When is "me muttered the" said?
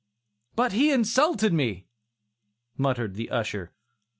1.53-3.29